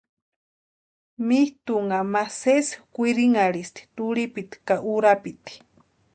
Mitʼunha 1.27 1.99
ma 2.13 2.23
sési 2.39 2.75
kwirinhasti 2.93 3.81
turhipiti 3.95 4.57
ka 4.67 4.75
urapiti. 4.93 5.53